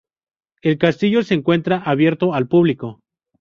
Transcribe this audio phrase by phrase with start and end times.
[0.63, 3.01] El castillo se encuentra abierto al público.